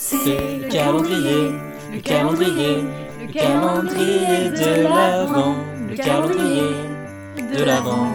C'est 0.00 0.16
le 0.16 0.68
calendrier, 0.68 1.50
le 1.92 2.00
calendrier, 2.00 2.76
le 3.20 3.32
calendrier 3.32 4.48
de 4.50 4.82
l'Avent, 4.84 5.56
le 5.90 5.96
calendrier 5.96 6.62
de 7.52 7.64
l'Avent, 7.64 8.12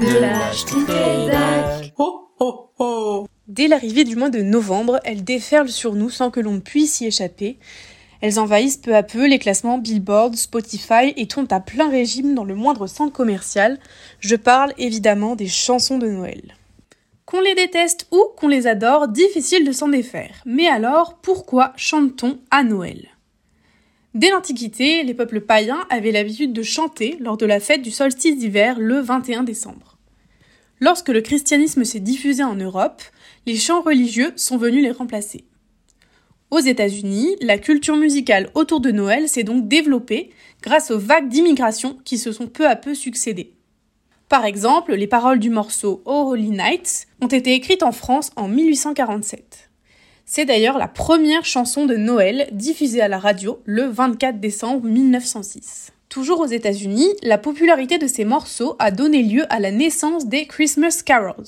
de 0.00 0.18
l'Achtitédac. 0.20 1.92
Ho, 1.98 2.28
ho, 2.40 2.70
ho 2.78 3.26
Dès 3.46 3.68
l'arrivée 3.68 4.04
du 4.04 4.16
mois 4.16 4.30
de 4.30 4.40
novembre, 4.40 5.00
elles 5.04 5.22
déferlent 5.22 5.68
sur 5.68 5.92
nous 5.92 6.08
sans 6.08 6.30
que 6.30 6.40
l'on 6.40 6.60
puisse 6.60 7.02
y 7.02 7.06
échapper. 7.08 7.58
Elles 8.22 8.40
envahissent 8.40 8.78
peu 8.78 8.96
à 8.96 9.02
peu 9.02 9.28
les 9.28 9.38
classements 9.38 9.76
Billboard, 9.76 10.34
Spotify 10.34 11.12
et 11.18 11.26
tournent 11.26 11.46
à 11.50 11.60
plein 11.60 11.90
régime 11.90 12.34
dans 12.34 12.44
le 12.44 12.54
moindre 12.54 12.86
centre 12.86 13.12
commercial. 13.12 13.78
Je 14.18 14.34
parle 14.34 14.72
évidemment 14.78 15.36
des 15.36 15.46
chansons 15.46 15.98
de 15.98 16.08
Noël. 16.08 16.54
Qu'on 17.34 17.40
les 17.40 17.56
déteste 17.56 18.06
ou 18.12 18.26
qu'on 18.36 18.46
les 18.46 18.68
adore, 18.68 19.08
difficile 19.08 19.66
de 19.66 19.72
s'en 19.72 19.88
défaire. 19.88 20.40
Mais 20.46 20.68
alors, 20.68 21.18
pourquoi 21.20 21.72
chante-t-on 21.76 22.38
à 22.52 22.62
Noël? 22.62 23.08
Dès 24.14 24.30
l'Antiquité, 24.30 25.02
les 25.02 25.14
peuples 25.14 25.40
païens 25.40 25.84
avaient 25.90 26.12
l'habitude 26.12 26.52
de 26.52 26.62
chanter 26.62 27.16
lors 27.18 27.36
de 27.36 27.44
la 27.44 27.58
fête 27.58 27.82
du 27.82 27.90
solstice 27.90 28.38
d'hiver 28.38 28.78
le 28.78 29.00
21 29.00 29.42
décembre. 29.42 29.98
Lorsque 30.78 31.08
le 31.08 31.22
christianisme 31.22 31.82
s'est 31.82 31.98
diffusé 31.98 32.44
en 32.44 32.54
Europe, 32.54 33.02
les 33.46 33.56
chants 33.56 33.82
religieux 33.82 34.32
sont 34.36 34.56
venus 34.56 34.84
les 34.84 34.92
remplacer. 34.92 35.42
Aux 36.52 36.60
États-Unis, 36.60 37.34
la 37.40 37.58
culture 37.58 37.96
musicale 37.96 38.48
autour 38.54 38.78
de 38.78 38.92
Noël 38.92 39.28
s'est 39.28 39.42
donc 39.42 39.66
développée 39.66 40.30
grâce 40.62 40.92
aux 40.92 41.00
vagues 41.00 41.28
d'immigration 41.28 41.98
qui 42.04 42.16
se 42.16 42.30
sont 42.30 42.46
peu 42.46 42.68
à 42.68 42.76
peu 42.76 42.94
succédées. 42.94 43.54
Par 44.28 44.44
exemple, 44.46 44.94
les 44.94 45.06
paroles 45.06 45.38
du 45.38 45.50
morceau 45.50 46.02
Oh 46.06 46.28
Holy 46.30 46.50
Night 46.50 47.06
ont 47.20 47.28
été 47.28 47.52
écrites 47.52 47.82
en 47.82 47.92
France 47.92 48.30
en 48.36 48.48
1847. 48.48 49.70
C'est 50.24 50.46
d'ailleurs 50.46 50.78
la 50.78 50.88
première 50.88 51.44
chanson 51.44 51.84
de 51.84 51.96
Noël 51.96 52.48
diffusée 52.52 53.02
à 53.02 53.08
la 53.08 53.18
radio 53.18 53.60
le 53.66 53.84
24 53.84 54.40
décembre 54.40 54.86
1906. 54.86 55.92
Toujours 56.08 56.40
aux 56.40 56.46
États-Unis, 56.46 57.08
la 57.22 57.36
popularité 57.36 57.98
de 57.98 58.06
ces 58.06 58.24
morceaux 58.24 58.76
a 58.78 58.90
donné 58.90 59.22
lieu 59.22 59.44
à 59.52 59.60
la 59.60 59.70
naissance 59.70 60.26
des 60.26 60.46
Christmas 60.46 61.02
Carols. 61.04 61.44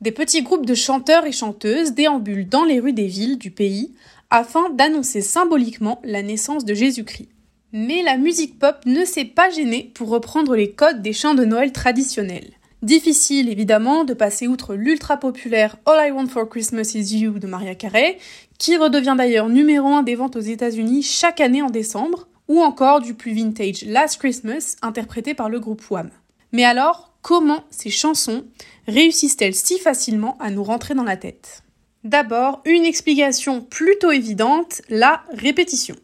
Des 0.00 0.12
petits 0.12 0.42
groupes 0.42 0.66
de 0.66 0.74
chanteurs 0.74 1.26
et 1.26 1.32
chanteuses 1.32 1.92
déambulent 1.92 2.48
dans 2.48 2.64
les 2.64 2.80
rues 2.80 2.92
des 2.92 3.06
villes 3.06 3.38
du 3.38 3.50
pays 3.50 3.94
afin 4.30 4.70
d'annoncer 4.70 5.20
symboliquement 5.20 6.00
la 6.04 6.22
naissance 6.22 6.64
de 6.64 6.72
Jésus-Christ. 6.72 7.28
Mais 7.76 8.04
la 8.04 8.16
musique 8.16 8.60
pop 8.60 8.76
ne 8.86 9.04
s'est 9.04 9.24
pas 9.24 9.50
gênée 9.50 9.90
pour 9.94 10.08
reprendre 10.08 10.54
les 10.54 10.70
codes 10.70 11.02
des 11.02 11.12
chants 11.12 11.34
de 11.34 11.44
Noël 11.44 11.72
traditionnels. 11.72 12.52
Difficile 12.82 13.48
évidemment 13.48 14.04
de 14.04 14.14
passer 14.14 14.46
outre 14.46 14.76
l'ultra 14.76 15.16
populaire 15.16 15.76
All 15.84 16.08
I 16.08 16.12
Want 16.12 16.28
for 16.28 16.48
Christmas 16.48 16.92
Is 16.94 17.18
You 17.18 17.40
de 17.40 17.48
Maria 17.48 17.74
Carey, 17.74 18.18
qui 18.58 18.76
redevient 18.76 19.16
d'ailleurs 19.18 19.48
numéro 19.48 19.88
1 19.88 20.04
des 20.04 20.14
ventes 20.14 20.36
aux 20.36 20.40
États-Unis 20.40 21.02
chaque 21.02 21.40
année 21.40 21.62
en 21.62 21.70
décembre, 21.70 22.28
ou 22.46 22.60
encore 22.60 23.00
du 23.00 23.14
plus 23.14 23.34
vintage 23.34 23.84
Last 23.86 24.20
Christmas 24.20 24.76
interprété 24.80 25.34
par 25.34 25.48
le 25.48 25.58
groupe 25.58 25.82
Wham. 25.90 26.10
Mais 26.52 26.64
alors, 26.64 27.12
comment 27.22 27.64
ces 27.70 27.90
chansons 27.90 28.44
réussissent-elles 28.86 29.52
si 29.52 29.80
facilement 29.80 30.36
à 30.38 30.50
nous 30.52 30.62
rentrer 30.62 30.94
dans 30.94 31.02
la 31.02 31.16
tête? 31.16 31.64
D'abord, 32.04 32.62
une 32.66 32.84
explication 32.84 33.62
plutôt 33.62 34.12
évidente, 34.12 34.80
la 34.90 35.24
répétition. 35.32 35.96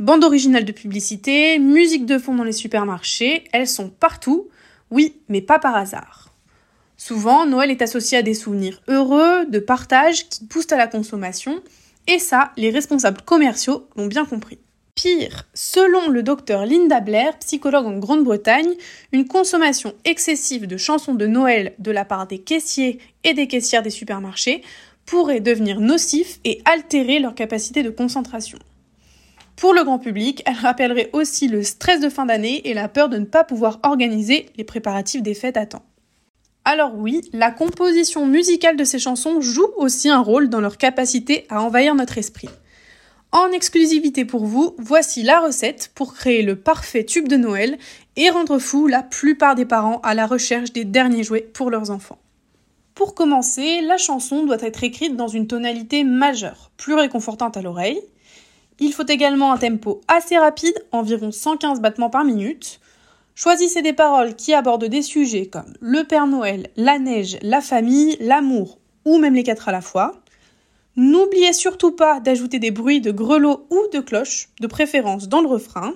Bande 0.00 0.24
originale 0.24 0.64
de 0.64 0.72
publicité, 0.72 1.58
musique 1.58 2.06
de 2.06 2.16
fond 2.16 2.34
dans 2.34 2.42
les 2.42 2.52
supermarchés, 2.52 3.44
elles 3.52 3.68
sont 3.68 3.90
partout, 3.90 4.48
oui, 4.90 5.16
mais 5.28 5.42
pas 5.42 5.58
par 5.58 5.76
hasard. 5.76 6.32
Souvent, 6.96 7.44
Noël 7.44 7.70
est 7.70 7.82
associé 7.82 8.16
à 8.16 8.22
des 8.22 8.32
souvenirs 8.32 8.80
heureux, 8.88 9.44
de 9.44 9.58
partage, 9.58 10.26
qui 10.30 10.46
poussent 10.46 10.72
à 10.72 10.78
la 10.78 10.86
consommation, 10.86 11.60
et 12.06 12.18
ça, 12.18 12.50
les 12.56 12.70
responsables 12.70 13.20
commerciaux 13.20 13.88
l'ont 13.94 14.06
bien 14.06 14.24
compris. 14.24 14.58
Pire, 14.94 15.46
selon 15.52 16.08
le 16.08 16.22
docteur 16.22 16.64
Linda 16.64 17.00
Blair, 17.00 17.38
psychologue 17.40 17.84
en 17.84 17.98
Grande-Bretagne, 17.98 18.72
une 19.12 19.28
consommation 19.28 19.92
excessive 20.06 20.66
de 20.66 20.78
chansons 20.78 21.14
de 21.14 21.26
Noël 21.26 21.74
de 21.78 21.90
la 21.90 22.06
part 22.06 22.26
des 22.26 22.38
caissiers 22.38 23.00
et 23.22 23.34
des 23.34 23.48
caissières 23.48 23.82
des 23.82 23.90
supermarchés 23.90 24.62
pourrait 25.04 25.40
devenir 25.40 25.78
nocif 25.78 26.40
et 26.44 26.62
altérer 26.64 27.18
leur 27.18 27.34
capacité 27.34 27.82
de 27.82 27.90
concentration. 27.90 28.58
Pour 29.60 29.74
le 29.74 29.84
grand 29.84 29.98
public, 29.98 30.42
elle 30.46 30.54
rappellerait 30.54 31.10
aussi 31.12 31.46
le 31.46 31.62
stress 31.62 32.00
de 32.00 32.08
fin 32.08 32.24
d'année 32.24 32.66
et 32.66 32.72
la 32.72 32.88
peur 32.88 33.10
de 33.10 33.18
ne 33.18 33.26
pas 33.26 33.44
pouvoir 33.44 33.78
organiser 33.82 34.46
les 34.56 34.64
préparatifs 34.64 35.22
des 35.22 35.34
fêtes 35.34 35.58
à 35.58 35.66
temps. 35.66 35.84
Alors 36.64 36.94
oui, 36.96 37.20
la 37.34 37.50
composition 37.50 38.24
musicale 38.24 38.78
de 38.78 38.84
ces 38.84 38.98
chansons 38.98 39.42
joue 39.42 39.68
aussi 39.76 40.08
un 40.08 40.22
rôle 40.22 40.48
dans 40.48 40.62
leur 40.62 40.78
capacité 40.78 41.44
à 41.50 41.62
envahir 41.62 41.94
notre 41.94 42.16
esprit. 42.16 42.48
En 43.32 43.48
exclusivité 43.48 44.24
pour 44.24 44.46
vous, 44.46 44.74
voici 44.78 45.22
la 45.22 45.40
recette 45.40 45.92
pour 45.94 46.14
créer 46.14 46.40
le 46.40 46.56
parfait 46.56 47.04
tube 47.04 47.28
de 47.28 47.36
Noël 47.36 47.76
et 48.16 48.30
rendre 48.30 48.58
fou 48.58 48.86
la 48.86 49.02
plupart 49.02 49.56
des 49.56 49.66
parents 49.66 50.00
à 50.02 50.14
la 50.14 50.26
recherche 50.26 50.72
des 50.72 50.86
derniers 50.86 51.22
jouets 51.22 51.50
pour 51.52 51.68
leurs 51.68 51.90
enfants. 51.90 52.18
Pour 52.94 53.14
commencer, 53.14 53.82
la 53.82 53.98
chanson 53.98 54.42
doit 54.42 54.62
être 54.62 54.84
écrite 54.84 55.16
dans 55.16 55.28
une 55.28 55.48
tonalité 55.48 56.02
majeure, 56.02 56.70
plus 56.78 56.94
réconfortante 56.94 57.58
à 57.58 57.62
l'oreille, 57.62 58.00
il 58.80 58.92
faut 58.92 59.06
également 59.06 59.52
un 59.52 59.58
tempo 59.58 60.00
assez 60.08 60.36
rapide, 60.36 60.74
environ 60.90 61.30
115 61.30 61.80
battements 61.80 62.10
par 62.10 62.24
minute. 62.24 62.80
Choisissez 63.34 63.82
des 63.82 63.92
paroles 63.92 64.34
qui 64.34 64.54
abordent 64.54 64.86
des 64.86 65.02
sujets 65.02 65.46
comme 65.46 65.74
le 65.80 66.04
Père 66.04 66.26
Noël, 66.26 66.68
la 66.76 66.98
neige, 66.98 67.38
la 67.42 67.60
famille, 67.60 68.16
l'amour 68.20 68.78
ou 69.04 69.18
même 69.18 69.34
les 69.34 69.42
quatre 69.42 69.68
à 69.68 69.72
la 69.72 69.80
fois. 69.80 70.12
N'oubliez 70.96 71.52
surtout 71.52 71.92
pas 71.92 72.20
d'ajouter 72.20 72.58
des 72.58 72.70
bruits 72.70 73.00
de 73.00 73.12
grelots 73.12 73.66
ou 73.70 73.80
de 73.92 74.00
cloches, 74.00 74.48
de 74.60 74.66
préférence 74.66 75.28
dans 75.28 75.40
le 75.40 75.48
refrain. 75.48 75.94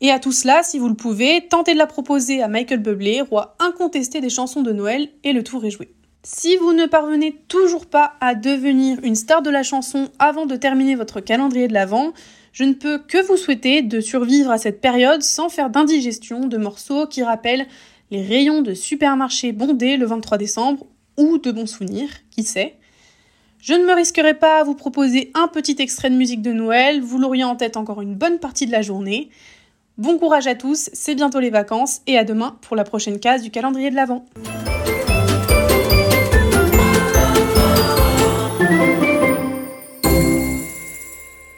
Et 0.00 0.10
à 0.10 0.18
tout 0.18 0.32
cela, 0.32 0.62
si 0.62 0.78
vous 0.78 0.88
le 0.88 0.96
pouvez, 0.96 1.46
tentez 1.48 1.74
de 1.74 1.78
la 1.78 1.86
proposer 1.86 2.42
à 2.42 2.48
Michael 2.48 2.80
Bublé, 2.80 3.20
roi 3.20 3.54
incontesté 3.60 4.20
des 4.20 4.30
chansons 4.30 4.62
de 4.62 4.72
Noël, 4.72 5.08
et 5.22 5.32
le 5.32 5.44
tour 5.44 5.64
est 5.64 5.70
joué. 5.70 5.94
Si 6.24 6.56
vous 6.56 6.72
ne 6.72 6.86
parvenez 6.86 7.36
toujours 7.48 7.86
pas 7.86 8.14
à 8.20 8.36
devenir 8.36 8.98
une 9.02 9.16
star 9.16 9.42
de 9.42 9.50
la 9.50 9.64
chanson 9.64 10.08
avant 10.20 10.46
de 10.46 10.54
terminer 10.54 10.94
votre 10.94 11.18
calendrier 11.18 11.66
de 11.66 11.72
l'Avent, 11.72 12.12
je 12.52 12.62
ne 12.62 12.74
peux 12.74 12.98
que 12.98 13.20
vous 13.26 13.36
souhaiter 13.36 13.82
de 13.82 14.00
survivre 14.00 14.52
à 14.52 14.58
cette 14.58 14.80
période 14.80 15.22
sans 15.22 15.48
faire 15.48 15.68
d'indigestion 15.68 16.46
de 16.46 16.56
morceaux 16.58 17.08
qui 17.08 17.24
rappellent 17.24 17.66
les 18.12 18.22
rayons 18.22 18.62
de 18.62 18.72
supermarché 18.72 19.50
bondés 19.50 19.96
le 19.96 20.06
23 20.06 20.38
décembre 20.38 20.86
ou 21.16 21.38
de 21.38 21.50
bons 21.50 21.66
souvenirs, 21.66 22.10
qui 22.30 22.44
sait. 22.44 22.76
Je 23.60 23.74
ne 23.74 23.84
me 23.84 23.92
risquerai 23.92 24.34
pas 24.34 24.60
à 24.60 24.64
vous 24.64 24.76
proposer 24.76 25.32
un 25.34 25.48
petit 25.48 25.76
extrait 25.80 26.10
de 26.10 26.14
musique 26.14 26.42
de 26.42 26.52
Noël, 26.52 27.00
vous 27.00 27.18
l'auriez 27.18 27.44
en 27.44 27.56
tête 27.56 27.76
encore 27.76 28.00
une 28.00 28.14
bonne 28.14 28.38
partie 28.38 28.66
de 28.66 28.72
la 28.72 28.82
journée. 28.82 29.30
Bon 29.98 30.18
courage 30.18 30.46
à 30.46 30.54
tous, 30.54 30.88
c'est 30.92 31.16
bientôt 31.16 31.40
les 31.40 31.50
vacances 31.50 32.00
et 32.06 32.16
à 32.16 32.22
demain 32.22 32.58
pour 32.62 32.76
la 32.76 32.84
prochaine 32.84 33.18
case 33.18 33.42
du 33.42 33.50
calendrier 33.50 33.90
de 33.90 33.96
l'Avent. 33.96 34.24